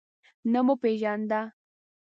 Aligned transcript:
نه 0.51 0.59
مو 0.65 0.73
پیژانده. 0.81 1.41